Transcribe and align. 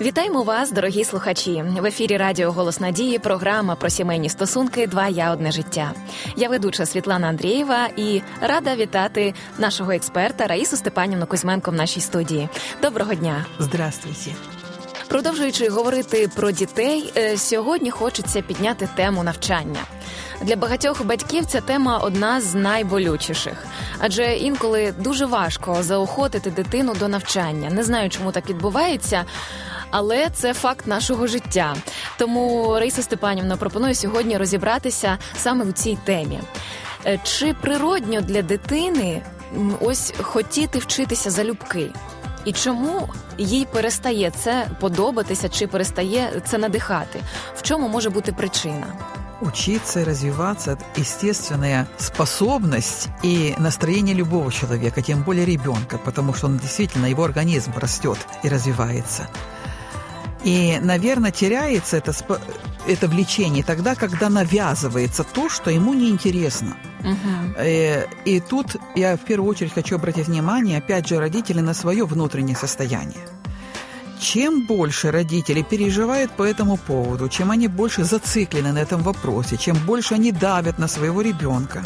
Вітаємо 0.00 0.42
вас, 0.42 0.70
дорогі 0.72 1.04
слухачі. 1.04 1.64
В 1.80 1.84
ефірі 1.84 2.16
Радіо 2.16 2.52
Голос 2.52 2.80
Надії, 2.80 3.18
програма 3.18 3.74
про 3.74 3.90
сімейні 3.90 4.28
стосунки 4.28 4.86
Два 4.86 5.08
я 5.08 5.32
одне 5.32 5.52
життя. 5.52 5.92
Я 6.36 6.48
ведуча 6.48 6.86
Світлана 6.86 7.28
Андрієва 7.28 7.88
і 7.96 8.22
рада 8.40 8.76
вітати 8.76 9.34
нашого 9.58 9.92
експерта 9.92 10.46
Раїсу 10.46 10.76
Степанівну 10.76 11.26
Кузьменко 11.26 11.70
в 11.70 11.74
нашій 11.74 12.00
студії. 12.00 12.48
Доброго 12.82 13.14
дня! 13.14 13.46
Здравствуйте! 13.58 14.30
Продовжуючи 15.08 15.68
говорити 15.68 16.30
про 16.36 16.50
дітей, 16.50 17.12
е, 17.16 17.36
сьогодні 17.36 17.90
хочеться 17.90 18.42
підняти 18.42 18.88
тему 18.96 19.22
навчання. 19.22 19.80
Для 20.42 20.56
багатьох 20.56 21.04
батьків 21.04 21.46
ця 21.46 21.60
тема 21.60 21.98
одна 21.98 22.40
з 22.40 22.54
найболючіших, 22.54 23.66
адже 23.98 24.36
інколи 24.36 24.94
дуже 24.98 25.26
важко 25.26 25.82
заохотити 25.82 26.50
дитину 26.50 26.94
до 26.94 27.08
навчання. 27.08 27.70
Не 27.70 27.84
знаю, 27.84 28.10
чому 28.10 28.32
так 28.32 28.48
відбувається. 28.48 29.24
Але 29.90 30.30
це 30.30 30.54
факт 30.54 30.86
нашого 30.86 31.26
життя. 31.26 31.76
Тому 32.18 32.74
Раїса 32.78 33.02
Степанівна 33.02 33.56
пропонує 33.56 33.94
сьогодні 33.94 34.36
розібратися 34.36 35.18
саме 35.36 35.64
у 35.64 35.72
цій 35.72 35.98
темі. 36.04 36.40
Е, 37.06 37.20
чи 37.24 37.54
природньо 37.54 38.20
для 38.20 38.42
дитини 38.42 39.22
ось 39.80 40.12
хотіти 40.22 40.78
вчитися 40.78 41.30
залюбки? 41.30 41.90
І 42.44 42.52
чому 42.52 43.08
їй 43.38 43.66
перестає 43.72 44.30
це 44.30 44.66
подобатися, 44.80 45.48
чи 45.48 45.66
перестає 45.66 46.42
це 46.46 46.58
надихати? 46.58 47.20
В 47.56 47.62
чому 47.62 47.88
може 47.88 48.10
бути 48.10 48.32
причина? 48.32 48.86
Учиться, 49.40 50.04
развиваться– 50.04 50.78
естественная 50.98 51.86
способность 51.96 53.08
и 53.24 53.54
настроение 53.58 54.14
любого 54.14 54.50
человека, 54.50 55.00
тем 55.00 55.22
более 55.22 55.46
ребенка, 55.46 55.96
потому 56.04 56.34
что 56.34 56.46
он 56.46 56.58
действительно, 56.58 57.06
его 57.06 57.22
организм 57.22 57.72
растет 57.76 58.18
и 58.44 58.48
развивается. 58.48 59.28
И, 60.48 60.78
наверное, 60.80 61.30
теряется 61.30 61.98
это, 61.98 62.14
это 62.86 63.06
влечение 63.06 63.62
тогда, 63.62 63.94
когда 63.94 64.30
навязывается 64.30 65.22
то, 65.22 65.50
что 65.50 65.70
ему 65.70 65.92
неинтересно. 65.92 66.74
Угу. 67.00 67.62
И 68.24 68.42
тут 68.48 68.76
я 68.94 69.18
в 69.18 69.20
первую 69.20 69.50
очередь 69.50 69.74
хочу 69.74 69.96
обратить 69.96 70.26
внимание, 70.28 70.78
опять 70.78 71.06
же, 71.06 71.18
родителей 71.18 71.60
на 71.60 71.74
свое 71.74 72.06
внутреннее 72.06 72.56
состояние. 72.56 73.28
Чем 74.18 74.66
больше 74.66 75.10
родители 75.10 75.60
переживают 75.60 76.30
по 76.30 76.44
этому 76.44 76.78
поводу, 76.78 77.28
чем 77.28 77.50
они 77.50 77.68
больше 77.68 78.04
зациклены 78.04 78.72
на 78.72 78.78
этом 78.78 79.02
вопросе, 79.02 79.58
чем 79.58 79.76
больше 79.76 80.14
они 80.14 80.32
давят 80.32 80.78
на 80.78 80.88
своего 80.88 81.20
ребенка, 81.20 81.84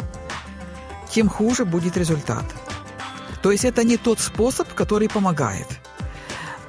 тем 1.09 1.27
хуже 1.27 1.65
будет 1.65 1.97
результат. 1.97 2.45
То 3.41 3.51
есть 3.51 3.65
это 3.65 3.83
не 3.83 3.97
тот 3.97 4.21
способ, 4.21 4.73
который 4.73 5.09
помогает. 5.09 5.67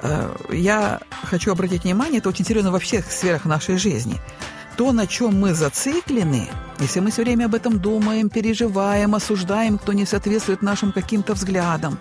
Э, 0.01 0.35
я 0.51 0.99
хочу 1.25 1.51
обратить 1.51 1.83
внимание, 1.83 2.19
это 2.19 2.29
очень 2.29 2.45
серьезно 2.45 2.71
во 2.71 2.79
всех 2.79 3.11
сферах 3.11 3.45
нашей 3.45 3.77
жизни. 3.77 4.19
То, 4.77 4.91
на 4.91 5.07
чем 5.07 5.39
мы 5.39 5.53
зациклены, 5.53 6.49
если 6.79 6.99
мы 6.99 7.11
все 7.11 7.23
время 7.23 7.45
об 7.45 7.55
этом 7.55 7.79
думаем, 7.79 8.29
переживаем, 8.29 9.15
осуждаем, 9.15 9.77
кто 9.77 9.93
не 9.93 10.05
соответствует 10.05 10.61
нашим 10.61 10.91
каким-то 10.91 11.33
взглядам, 11.33 11.97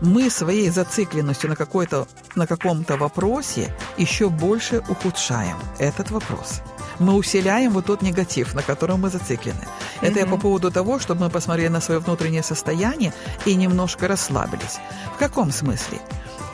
мы 0.00 0.30
своей 0.30 0.70
зацикленностью 0.70 1.50
на, 1.50 1.56
какой-то, 1.56 2.06
на 2.34 2.46
каком-то 2.46 2.96
вопросе 2.96 3.74
еще 3.96 4.28
больше 4.28 4.82
ухудшаем 4.88 5.56
этот 5.78 6.10
вопрос. 6.10 6.60
Мы 6.98 7.14
усиляем 7.14 7.72
вот 7.72 7.86
тот 7.86 8.02
негатив, 8.02 8.54
на 8.54 8.62
котором 8.62 9.00
мы 9.00 9.10
зациклены. 9.10 9.66
Это 10.00 10.20
я 10.20 10.26
по 10.26 10.36
поводу 10.36 10.70
того, 10.70 10.98
чтобы 10.98 11.22
мы 11.22 11.30
посмотрели 11.30 11.68
на 11.68 11.80
свое 11.80 12.00
внутреннее 12.00 12.42
состояние 12.42 13.12
и 13.46 13.54
немножко 13.54 14.06
расслабились. 14.06 14.78
В 15.16 15.18
каком 15.18 15.50
смысле? 15.50 15.98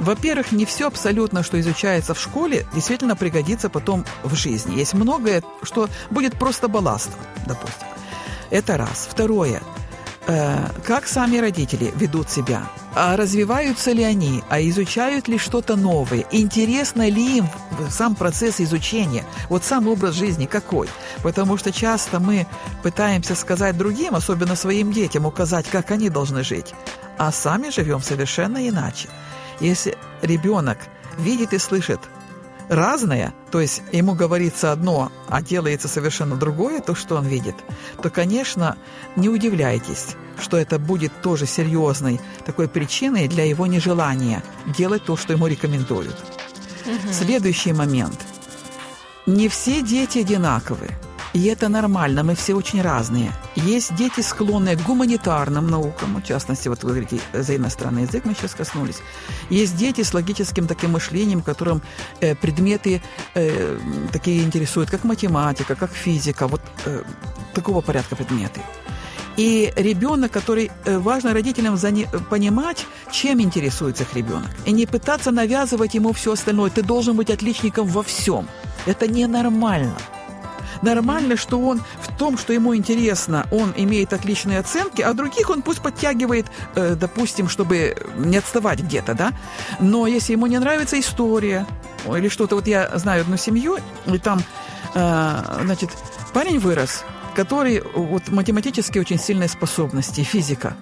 Во-первых, 0.00 0.52
не 0.52 0.64
все 0.64 0.86
абсолютно, 0.86 1.42
что 1.42 1.60
изучается 1.60 2.14
в 2.14 2.20
школе, 2.20 2.66
действительно 2.74 3.16
пригодится 3.16 3.68
потом 3.68 4.06
в 4.24 4.34
жизни. 4.34 4.78
Есть 4.78 4.94
многое, 4.94 5.42
что 5.62 5.88
будет 6.10 6.38
просто 6.38 6.68
балластом, 6.68 7.20
допустим. 7.46 7.86
Это 8.48 8.78
раз. 8.78 9.06
Второе. 9.10 9.60
Э, 10.26 10.68
как 10.86 11.06
сами 11.06 11.36
родители 11.36 11.92
ведут 11.96 12.30
себя? 12.30 12.62
А 12.94 13.14
развиваются 13.14 13.92
ли 13.92 14.02
они? 14.02 14.42
А 14.48 14.62
изучают 14.62 15.28
ли 15.28 15.36
что-то 15.36 15.76
новое? 15.76 16.24
Интересно 16.30 17.06
ли 17.06 17.38
им 17.38 17.48
сам 17.90 18.14
процесс 18.14 18.58
изучения? 18.58 19.26
Вот 19.50 19.64
сам 19.64 19.86
образ 19.86 20.14
жизни 20.14 20.46
какой? 20.46 20.88
Потому 21.22 21.58
что 21.58 21.72
часто 21.72 22.20
мы 22.20 22.46
пытаемся 22.82 23.34
сказать 23.34 23.76
другим, 23.76 24.14
особенно 24.14 24.56
своим 24.56 24.92
детям, 24.92 25.26
указать, 25.26 25.66
как 25.68 25.90
они 25.90 26.08
должны 26.08 26.42
жить, 26.42 26.74
а 27.18 27.30
сами 27.32 27.68
живем 27.68 28.00
совершенно 28.00 28.66
иначе. 28.66 29.10
Если 29.60 29.96
ребенок 30.22 30.78
видит 31.18 31.52
и 31.52 31.58
слышит 31.58 32.00
разное, 32.68 33.34
то 33.50 33.60
есть 33.60 33.82
ему 33.92 34.14
говорится 34.14 34.72
одно, 34.72 35.10
а 35.28 35.42
делается 35.42 35.88
совершенно 35.88 36.36
другое, 36.36 36.80
то, 36.80 36.94
что 36.94 37.16
он 37.16 37.26
видит, 37.26 37.56
то, 38.02 38.10
конечно, 38.10 38.78
не 39.16 39.28
удивляйтесь, 39.28 40.16
что 40.40 40.56
это 40.56 40.78
будет 40.78 41.12
тоже 41.20 41.46
серьезной 41.46 42.20
такой 42.46 42.68
причиной 42.68 43.28
для 43.28 43.44
его 43.44 43.66
нежелания 43.66 44.42
делать 44.66 45.04
то, 45.04 45.16
что 45.16 45.32
ему 45.32 45.46
рекомендуют. 45.46 46.16
Угу. 46.86 47.12
Следующий 47.12 47.72
момент. 47.72 48.18
Не 49.26 49.48
все 49.48 49.82
дети 49.82 50.18
одинаковые. 50.18 50.98
И 51.32 51.44
это 51.44 51.68
нормально, 51.68 52.24
мы 52.24 52.34
все 52.34 52.54
очень 52.54 52.82
разные. 52.82 53.32
Есть 53.54 53.94
дети, 53.94 54.20
склонные 54.20 54.76
к 54.76 54.82
гуманитарным 54.82 55.68
наукам, 55.68 56.16
в 56.16 56.24
частности, 56.24 56.68
вот 56.68 56.82
вы 56.82 56.90
говорите 56.90 57.20
за 57.32 57.54
иностранный 57.54 58.02
язык, 58.02 58.24
мы 58.24 58.34
сейчас 58.34 58.54
коснулись. 58.54 58.96
Есть 59.48 59.76
дети 59.76 60.02
с 60.02 60.12
логическим 60.12 60.66
таким 60.66 60.90
мышлением, 60.90 61.42
которым 61.42 61.82
э, 62.20 62.34
предметы 62.34 63.00
э, 63.34 63.78
такие 64.12 64.42
интересуют, 64.42 64.90
как 64.90 65.04
математика, 65.04 65.76
как 65.76 65.92
физика, 65.92 66.48
вот 66.48 66.62
э, 66.86 67.02
такого 67.54 67.80
порядка 67.80 68.16
предметы. 68.16 68.60
И 69.36 69.72
ребенок, 69.76 70.32
который 70.32 70.70
э, 70.84 70.98
важно 70.98 71.32
родителям 71.32 71.78
понимать, 72.28 72.86
чем 73.12 73.40
интересуется 73.40 74.02
их 74.02 74.14
ребенок. 74.14 74.50
И 74.66 74.72
не 74.72 74.86
пытаться 74.86 75.30
навязывать 75.30 75.94
ему 75.94 76.12
все 76.12 76.32
остальное. 76.32 76.70
Ты 76.70 76.82
должен 76.82 77.16
быть 77.16 77.30
отличником 77.30 77.86
во 77.86 78.02
всем. 78.02 78.48
Это 78.86 79.06
ненормально. 79.06 79.94
Нормально, 80.82 81.36
что 81.36 81.60
он 81.60 81.82
в 82.00 82.16
том, 82.16 82.38
что 82.38 82.52
ему 82.52 82.74
интересно, 82.74 83.46
он 83.50 83.72
имеет 83.76 84.12
отличные 84.12 84.58
оценки, 84.58 85.02
а 85.02 85.12
других 85.12 85.50
он 85.50 85.62
пусть 85.62 85.80
подтягивает, 85.80 86.46
э, 86.74 86.94
допустим, 86.94 87.48
чтобы 87.48 87.96
не 88.16 88.38
отставать 88.38 88.80
где-то, 88.80 89.14
да. 89.14 89.32
Но 89.80 90.06
если 90.06 90.32
ему 90.32 90.46
не 90.46 90.58
нравится 90.58 90.98
история 90.98 91.66
или 92.06 92.28
что-то, 92.28 92.54
вот 92.56 92.66
я 92.66 92.90
знаю 92.98 93.22
одну 93.22 93.36
семью, 93.36 93.78
и 94.06 94.18
там, 94.18 94.42
э, 94.94 95.42
значит, 95.64 95.90
парень 96.32 96.58
вырос, 96.58 97.04
который 97.34 97.82
вот 97.94 98.28
математически 98.28 98.98
очень 98.98 99.18
сильные 99.18 99.48
способности, 99.48 100.22
физика. 100.22 100.76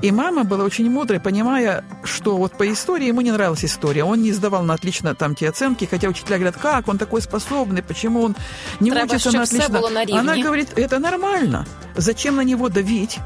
И 0.00 0.12
мама 0.12 0.44
была 0.44 0.64
очень 0.64 0.90
мудрой, 0.90 1.20
понимая, 1.20 1.84
что 2.04 2.36
вот 2.36 2.52
по 2.52 2.70
истории 2.72 3.08
ему 3.08 3.20
не 3.20 3.32
нравилась 3.32 3.64
история. 3.64 4.04
Он 4.04 4.22
не 4.22 4.32
сдавал 4.32 4.62
на 4.62 4.74
отлично 4.74 5.14
там 5.14 5.34
те 5.34 5.48
оценки, 5.48 5.88
хотя 5.90 6.08
учителя 6.08 6.36
говорят, 6.36 6.56
как 6.56 6.88
он 6.88 6.98
такой 6.98 7.20
способный, 7.20 7.82
почему 7.82 8.22
он 8.22 8.36
не 8.80 8.90
Треба, 8.90 9.06
учится 9.06 9.32
на 9.32 9.42
отлично. 9.42 9.80
На 9.90 10.20
Она 10.20 10.36
говорит, 10.36 10.70
это 10.76 10.98
нормально. 10.98 11.66
Зачем 11.96 12.36
на 12.36 12.42
него 12.42 12.68
давить? 12.68 13.18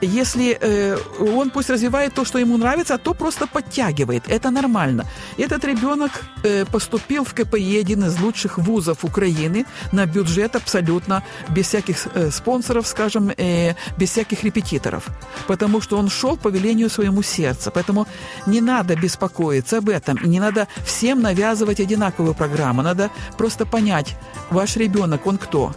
Если 0.00 0.56
э, 0.60 0.96
он 1.18 1.50
пусть 1.50 1.70
развивает 1.70 2.14
то, 2.14 2.24
что 2.24 2.38
ему 2.38 2.56
нравится, 2.56 2.94
а 2.94 2.98
то 2.98 3.14
просто 3.14 3.46
подтягивает. 3.46 4.22
Это 4.28 4.50
нормально. 4.50 5.04
Этот 5.38 5.64
ребенок 5.64 6.10
э, 6.44 6.64
поступил 6.64 7.24
в 7.24 7.34
КПИ, 7.34 7.80
один 7.80 8.04
из 8.04 8.20
лучших 8.20 8.58
вузов 8.58 9.04
Украины, 9.04 9.66
на 9.92 10.06
бюджет 10.06 10.56
абсолютно, 10.56 11.22
без 11.48 11.66
всяких 11.66 12.06
э, 12.14 12.30
спонсоров, 12.30 12.86
скажем, 12.86 13.30
э, 13.36 13.74
без 13.98 14.10
всяких 14.10 14.44
репетиторов. 14.44 15.06
Потому 15.46 15.80
что 15.80 15.98
он 15.98 16.10
шел 16.10 16.36
по 16.36 16.48
велению 16.48 16.90
своему 16.90 17.22
сердца. 17.22 17.70
Поэтому 17.70 18.06
не 18.46 18.60
надо 18.60 18.94
беспокоиться 18.94 19.78
об 19.78 19.88
этом. 19.88 20.16
И 20.24 20.28
не 20.28 20.40
надо 20.40 20.68
всем 20.84 21.22
навязывать 21.22 21.80
одинаковую 21.80 22.34
программу. 22.34 22.82
Надо 22.82 23.10
просто 23.36 23.66
понять, 23.66 24.16
ваш 24.50 24.76
ребенок, 24.76 25.26
он 25.26 25.38
кто? 25.38 25.72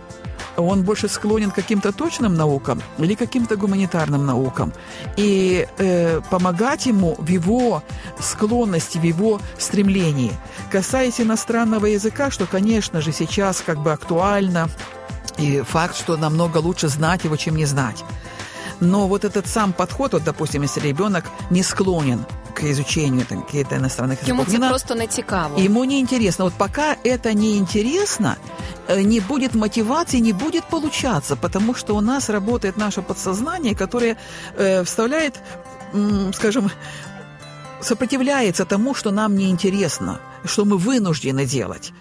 Он 0.58 0.84
больше 0.84 1.08
склонен 1.08 1.52
к 1.52 1.56
каким-то 1.56 1.92
точным 1.92 2.36
наукам 2.36 2.82
или 3.00 3.16
каким-то 3.16 3.56
гуманитарным 3.56 4.26
наукам. 4.26 4.74
И 5.18 5.68
э, 5.78 6.22
помогать 6.30 6.86
ему 6.86 7.16
в 7.18 7.28
его 7.28 7.84
склонности, 8.20 8.98
в 8.98 9.04
его 9.04 9.40
стремлении. 9.58 10.32
Касаясь 10.72 11.22
иностранного 11.22 11.86
языка, 11.88 12.32
что, 12.32 12.46
конечно 12.46 13.02
же, 13.02 13.12
сейчас 13.12 13.64
как 13.66 13.78
бы 13.78 13.92
актуально, 13.92 14.70
и 15.38 15.62
факт, 15.62 15.96
что 15.96 16.18
намного 16.18 16.58
лучше 16.58 16.88
знать 16.88 17.24
его, 17.24 17.38
чем 17.38 17.56
не 17.56 17.66
знать. 17.66 18.04
Но 18.80 19.08
вот 19.08 19.26
этот 19.26 19.48
сам 19.48 19.74
подход, 19.74 20.14
вот, 20.14 20.24
допустим, 20.24 20.64
если 20.64 20.82
ребенок 20.82 21.26
не 21.52 21.64
склонен 21.64 22.26
к 22.54 22.64
изучению 22.64 23.26
каких-то 23.26 23.78
иностранных 23.78 24.22
языков. 24.22 24.48
Ему 24.48 24.58
это 24.58 24.70
просто 24.70 24.96
не 24.96 25.08
цікаво. 25.08 25.58
Ему 25.58 25.84
не 25.86 26.00
интересно. 26.00 26.46
Вот 26.46 26.54
пока 26.54 26.96
это 27.04 27.34
не 27.34 27.58
интересно, 27.58 28.38
не 28.90 29.20
будет 29.20 29.56
мотивации, 29.56 30.20
не 30.20 30.34
будет 30.34 30.64
получаться, 30.66 31.36
потому 31.36 31.76
что 31.76 31.96
у 31.96 32.02
нас 32.02 32.30
работает 32.30 32.78
наше 32.78 33.02
подсознание, 33.02 33.76
которое 33.76 34.18
э, 34.58 34.84
вставляет, 34.84 35.40
скажем, 36.34 36.72
сопротивляется 37.82 38.66
тому, 38.66 38.94
что 38.94 39.12
нам 39.12 39.36
неинтересно. 39.36 40.20
Что 40.46 40.66
мы 40.66 40.78
вынуждены 40.78 41.46
делать. 41.46 41.92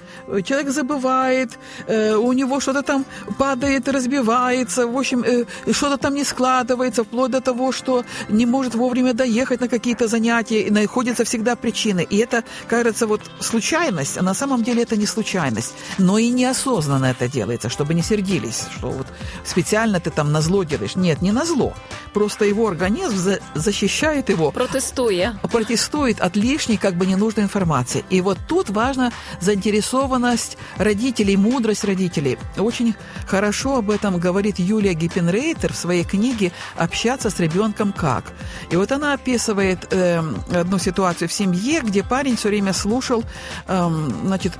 Человек 0.44 0.70
забывает, 0.70 1.58
э, 1.86 2.14
у 2.14 2.32
него 2.32 2.60
что-то 2.60 2.82
там 2.82 3.04
падает, 3.38 3.88
разбивается, 3.88 4.86
в 4.86 4.96
общем, 4.96 5.24
э, 5.24 5.44
что-то 5.72 5.96
там 5.96 6.14
не 6.14 6.24
складывается, 6.24 7.04
вплоть 7.04 7.30
до 7.30 7.40
того, 7.40 7.72
что 7.72 8.04
не 8.28 8.46
может 8.46 8.74
вовремя 8.74 9.12
доехать 9.12 9.60
на 9.60 9.68
какие-то 9.68 10.08
занятия, 10.08 10.62
и 10.62 10.70
находятся 10.70 11.24
всегда 11.24 11.56
причины. 11.56 12.06
И 12.10 12.16
это, 12.16 12.44
кажется, 12.68 13.06
вот 13.06 13.20
случайность, 13.40 14.18
а 14.18 14.22
на 14.22 14.34
самом 14.34 14.62
деле 14.62 14.82
это 14.82 14.96
не 14.96 15.06
случайность, 15.06 15.74
но 15.98 16.18
и 16.18 16.30
неосознанно 16.30 17.06
это 17.06 17.28
делается, 17.28 17.68
чтобы 17.68 17.94
не 17.94 18.02
сердились, 18.02 18.64
что 18.76 18.90
вот 18.90 19.06
специально 19.44 20.00
ты 20.00 20.10
там 20.10 20.32
на 20.32 20.40
зло 20.40 20.64
делаешь. 20.64 20.96
Нет, 20.96 21.22
не 21.22 21.32
на 21.32 21.44
зло. 21.44 21.74
Просто 22.12 22.44
его 22.44 22.68
организм 22.68 23.16
за 23.16 23.40
защищает 23.54 24.28
его. 24.28 24.50
Протестуя. 24.50 25.38
Протестует 25.50 26.20
от 26.20 26.36
лишней, 26.36 26.76
как 26.76 26.94
бы 26.94 27.06
ненужной 27.06 27.44
информации. 27.44 28.04
И 28.10 28.20
вот 28.20 28.29
тут 28.34 28.70
важна 28.70 29.12
заинтересованность 29.40 30.56
родителей, 30.76 31.36
мудрость 31.36 31.84
родителей. 31.84 32.38
Очень 32.56 32.94
хорошо 33.26 33.78
об 33.78 33.90
этом 33.90 34.18
говорит 34.18 34.58
Юлия 34.58 34.94
Гиппенрейтер 34.94 35.72
в 35.72 35.76
своей 35.76 36.04
книге 36.04 36.52
«Общаться 36.76 37.30
с 37.30 37.38
ребенком 37.40 37.92
как». 37.92 38.24
И 38.70 38.76
вот 38.76 38.92
она 38.92 39.14
описывает 39.14 39.86
э, 39.92 40.22
одну 40.54 40.78
ситуацию 40.78 41.28
в 41.28 41.32
семье, 41.32 41.80
где 41.82 42.02
парень 42.02 42.36
все 42.36 42.48
время 42.48 42.72
слушал 42.72 43.24
э, 43.66 43.90
значит, 44.24 44.52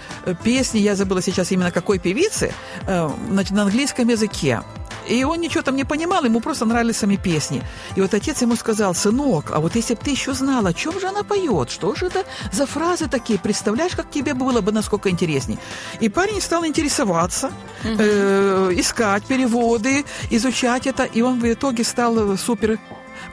песни, 0.43 0.79
я 0.79 0.97
забыла 0.97 1.23
сейчас 1.23 1.53
именно 1.53 1.71
какой 1.71 1.99
певицы, 1.99 2.53
э, 2.87 3.11
значит, 3.29 3.53
на 3.53 3.63
английском 3.63 4.09
языке. 4.09 4.63
И 5.09 5.25
он 5.25 5.41
ничего 5.41 5.63
там 5.63 5.77
не 5.77 5.85
понимал, 5.85 6.25
ему 6.25 6.41
просто 6.41 6.65
нравились 6.65 6.97
сами 6.97 7.17
песни. 7.17 7.63
И 7.97 8.01
вот 8.01 8.15
отец 8.15 8.43
ему 8.43 8.57
сказал, 8.57 8.95
сынок, 8.95 9.51
а 9.53 9.61
вот 9.61 9.77
если 9.77 9.95
бы 9.95 10.01
ты 10.05 10.11
еще 10.11 10.35
знал, 10.35 10.67
о 10.67 10.73
чем 10.73 11.01
же 11.01 11.09
она 11.09 11.23
поет, 11.23 11.71
что 11.71 11.95
же 11.95 12.07
это 12.07 12.25
за 12.53 12.67
фразы 12.67 13.09
такие, 13.09 13.39
представляешь, 13.39 13.97
как 13.97 14.11
тебе 14.11 14.35
было 14.35 14.61
бы 14.61 14.73
насколько 14.73 15.11
интересней. 15.11 15.59
И 16.01 16.09
парень 16.09 16.41
стал 16.41 16.65
интересоваться, 16.67 17.53
э, 17.85 18.71
искать 18.75 19.25
переводы, 19.25 20.05
изучать 20.31 20.87
это, 20.87 21.05
и 21.05 21.23
он 21.23 21.41
в 21.41 21.53
итоге 21.53 21.85
стал 21.85 22.37
супер 22.37 22.79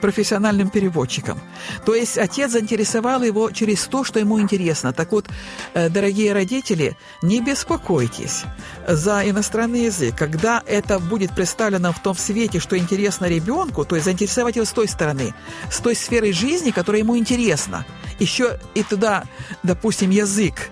профессиональным 0.00 0.70
переводчиком. 0.70 1.40
То 1.84 1.94
есть 1.94 2.18
отец 2.18 2.52
заинтересовал 2.52 3.22
его 3.22 3.50
через 3.50 3.86
то, 3.86 4.04
что 4.04 4.18
ему 4.18 4.40
интересно. 4.40 4.92
Так 4.92 5.12
вот, 5.12 5.26
э, 5.74 5.88
дорогие 5.88 6.32
родители, 6.32 6.96
не 7.22 7.40
беспокойтесь 7.40 8.44
за 8.86 9.28
иностранный 9.28 9.84
язык. 9.84 10.14
Когда 10.16 10.62
это 10.66 10.98
будет 10.98 11.34
представлено 11.34 11.92
в 11.92 12.02
том 12.02 12.16
свете, 12.16 12.60
что 12.60 12.76
интересно 12.76 13.26
ребенку, 13.26 13.84
то 13.84 13.96
есть 13.96 14.04
заинтересовать 14.04 14.56
его 14.56 14.64
с 14.64 14.72
той 14.72 14.88
стороны, 14.88 15.34
с 15.70 15.78
той 15.78 15.94
сферой 15.94 16.32
жизни, 16.32 16.70
которая 16.70 17.02
ему 17.02 17.16
интересна. 17.16 17.86
Еще 18.18 18.58
и 18.74 18.82
туда, 18.82 19.24
допустим, 19.62 20.10
язык 20.10 20.70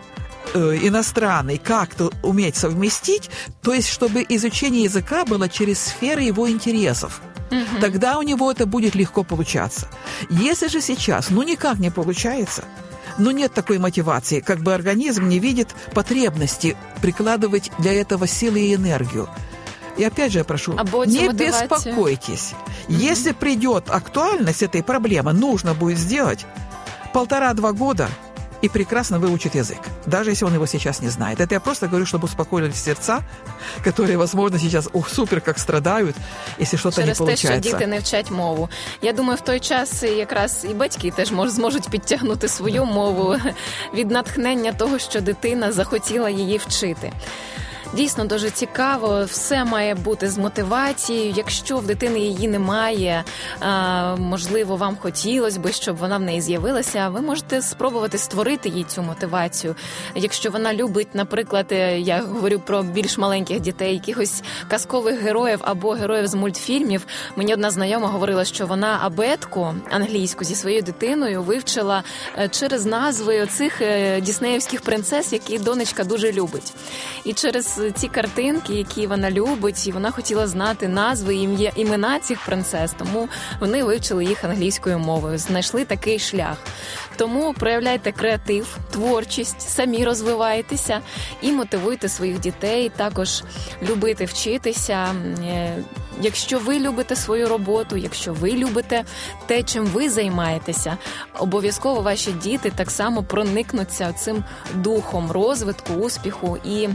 э, 0.54 0.78
иностранный 0.82 1.58
как-то 1.58 2.10
уметь 2.22 2.56
совместить, 2.56 3.30
то 3.62 3.72
есть 3.72 3.88
чтобы 3.88 4.24
изучение 4.28 4.84
языка 4.84 5.24
было 5.24 5.48
через 5.48 5.80
сферы 5.80 6.22
его 6.22 6.48
интересов– 6.48 7.20
угу. 7.50 7.80
тогда 7.80 8.18
у 8.18 8.22
него 8.22 8.50
это 8.50 8.66
будет 8.66 8.94
легко 8.94 9.22
получаться. 9.24 9.88
Если 10.30 10.68
же 10.68 10.80
сейчас, 10.80 11.30
ну 11.30 11.42
никак 11.42 11.78
не 11.78 11.90
получается, 11.90 12.64
ну 13.18 13.30
нет 13.30 13.52
такой 13.52 13.78
мотивации, 13.78 14.40
как 14.40 14.60
бы 14.60 14.74
организм 14.74 15.28
не 15.28 15.38
видит 15.38 15.68
потребности 15.94 16.76
прикладывать 17.00 17.70
для 17.78 17.92
этого 17.92 18.26
силы 18.26 18.60
и 18.60 18.74
энергию. 18.74 19.28
И 19.96 20.04
опять 20.04 20.32
же 20.32 20.38
я 20.38 20.44
прошу, 20.44 20.76
а 20.76 20.84
не 21.06 21.28
беспокойтесь. 21.28 22.52
Угу. 22.88 22.96
Если 22.96 23.32
придет 23.32 23.88
актуальность 23.88 24.62
этой 24.62 24.82
проблемы, 24.82 25.32
нужно 25.32 25.74
будет 25.74 25.98
сделать 25.98 26.44
полтора-два 27.12 27.72
года– 27.72 28.08
и 28.65 28.69
прекрасно 28.69 29.19
выучит 29.19 29.55
язык, 29.55 29.79
даже 30.05 30.31
если 30.31 30.45
он 30.45 30.53
его 30.53 30.67
сейчас 30.67 31.01
не 31.01 31.09
знает. 31.09 31.39
Это 31.39 31.53
я 31.53 31.59
просто 31.59 31.87
говорю, 31.87 32.05
чтобы 32.05 32.25
успокоились 32.25 32.83
сердца, 32.83 33.21
которые, 33.83 34.17
возможно, 34.17 34.59
сейчас 34.59 34.89
ух, 34.93 35.09
супер 35.09 35.41
как 35.41 35.59
страдают, 35.59 36.15
якщо 36.59 36.77
щось 36.77 36.97
не 36.97 37.13
получається. 37.13 37.47
те, 37.47 37.69
що 37.69 37.71
діти 37.71 37.87
не 37.87 37.99
вчать 37.99 38.31
мову. 38.31 38.69
Я 39.01 39.13
думаю, 39.13 39.37
в 39.37 39.41
той 39.41 39.59
час 39.59 40.03
якраз 40.03 40.65
і 40.69 40.73
батьки 40.73 41.11
теж 41.11 41.31
зможуть 41.47 41.89
підтягнути 41.89 42.47
свою 42.47 42.85
мову 42.85 43.35
від 43.93 44.11
натхнення 44.11 44.71
того, 44.71 44.99
що 44.99 45.21
дитина 45.21 45.71
захотіла 45.71 46.29
її 46.29 46.57
вчити. 46.57 47.11
Дійсно 47.94 48.24
дуже 48.24 48.50
цікаво, 48.50 49.24
все 49.24 49.64
має 49.64 49.94
бути 49.94 50.30
з 50.30 50.38
мотивацією. 50.38 51.34
Якщо 51.36 51.76
в 51.76 51.86
дитини 51.86 52.18
її 52.18 52.48
немає, 52.48 53.24
можливо, 54.18 54.76
вам 54.76 54.96
хотілося 54.96 55.60
би, 55.60 55.72
щоб 55.72 55.96
вона 55.96 56.18
в 56.18 56.20
неї 56.20 56.40
з'явилася. 56.40 57.08
Ви 57.08 57.20
можете 57.20 57.62
спробувати 57.62 58.18
створити 58.18 58.68
їй 58.68 58.84
цю 58.84 59.02
мотивацію. 59.02 59.74
Якщо 60.14 60.50
вона 60.50 60.74
любить, 60.74 61.14
наприклад, 61.14 61.66
е, 61.72 62.00
я 62.00 62.22
говорю 62.22 62.60
про 62.66 62.82
більш 62.82 63.18
маленьких 63.18 63.60
дітей, 63.60 63.92
якихось 63.92 64.42
казкових 64.68 65.20
героїв 65.20 65.60
або 65.62 65.90
героїв 65.90 66.26
з 66.26 66.34
мультфільмів. 66.34 67.06
Мені 67.36 67.54
одна 67.54 67.70
знайома 67.70 68.08
говорила, 68.08 68.44
що 68.44 68.66
вона 68.66 68.98
абетку 69.02 69.74
англійську 69.90 70.44
зі 70.44 70.54
своєю 70.54 70.82
дитиною 70.82 71.42
вивчила 71.42 72.02
е, 72.38 72.48
через 72.48 72.86
назви 72.86 73.42
оцих 73.42 73.80
е, 73.80 74.20
діснеївських 74.20 74.80
принцес, 74.80 75.32
які 75.32 75.58
донечка 75.58 76.04
дуже 76.04 76.32
любить. 76.32 76.72
І 77.24 77.32
через 77.32 77.75
ці 77.94 78.08
картинки, 78.08 78.74
які 78.74 79.06
вона 79.06 79.30
любить, 79.30 79.86
і 79.86 79.92
вона 79.92 80.10
хотіла 80.10 80.46
знати 80.46 80.88
назви 80.88 81.34
ім'я 81.34 81.72
імена 81.76 82.18
цих 82.18 82.44
принцес, 82.46 82.92
тому 82.98 83.28
вони 83.60 83.84
вивчили 83.84 84.24
їх 84.24 84.44
англійською 84.44 84.98
мовою, 84.98 85.38
знайшли 85.38 85.84
такий 85.84 86.18
шлях. 86.18 86.56
Тому 87.16 87.54
проявляйте 87.58 88.12
креатив, 88.12 88.78
творчість, 88.90 89.60
самі 89.60 90.04
розвивайтеся 90.04 91.00
і 91.42 91.52
мотивуйте 91.52 92.08
своїх 92.08 92.40
дітей, 92.40 92.92
також 92.96 93.42
любити 93.82 94.24
вчитися. 94.24 95.14
Е, 95.44 95.76
якщо 96.20 96.58
ви 96.58 96.78
любите 96.78 97.16
свою 97.16 97.48
роботу, 97.48 97.96
якщо 97.96 98.32
ви 98.32 98.52
любите 98.52 99.04
те, 99.46 99.62
чим 99.62 99.86
ви 99.86 100.10
займаєтеся, 100.10 100.96
обов'язково 101.38 102.00
ваші 102.00 102.32
діти 102.32 102.72
так 102.76 102.90
само 102.90 103.22
проникнуться 103.22 104.12
цим 104.12 104.44
духом 104.74 105.30
розвитку, 105.32 105.92
успіху 105.94 106.58
і. 106.64 106.88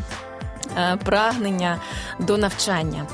Е, 0.78 0.98
прагнення 1.04 1.80
до 2.20 2.38
навчання. 2.38 3.06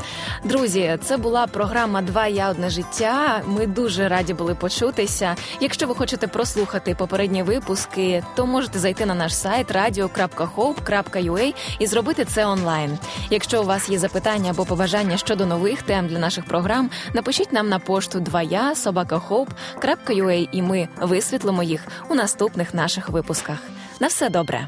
Друзі, 0.44 0.98
це 1.04 1.18
була 1.18 1.48
програма 1.48 2.02
Два 2.02 2.28
я 2.28 2.50
одне 2.50 2.70
життя. 2.70 3.42
Ми 3.46 3.68
дуже 3.68 4.08
раді 4.08 4.34
були 4.34 4.56
почутися. 4.56 5.36
Якщо 5.60 5.88
ви 5.88 5.96
хочете 5.96 6.28
прослухати 6.28 6.96
попередні 6.96 7.44
випуски, 7.44 8.24
то 8.36 8.46
можете 8.46 8.80
зайти 8.80 9.06
на 9.06 9.14
наш 9.14 9.36
сайт 9.36 9.72
radio.hope.ua 9.72 11.54
і 11.80 11.88
зробити 11.88 12.26
це 12.26 12.46
онлайн. 12.46 12.98
Якщо 13.30 13.62
у 13.62 13.66
вас 13.66 13.90
є 13.90 14.00
запитання 14.00 14.52
або 14.52 14.66
побажання 14.66 15.18
щодо 15.18 15.46
нових 15.46 15.82
тем 15.82 16.08
для 16.08 16.20
наших 16.20 16.46
програм, 16.46 16.90
напишіть 17.14 17.54
нам 17.54 17.70
на 17.70 17.80
пошту 17.80 18.20
2я 18.20 18.76
собакаhope.ua 18.76 20.50
і 20.52 20.62
ми 20.62 20.88
висвітлимо 21.02 21.64
їх 21.64 21.88
у 22.10 22.16
наступних 22.16 22.74
наших 22.74 23.10
випусках. 23.10 23.58
На 24.00 24.08
все 24.08 24.30
добре. 24.30 24.68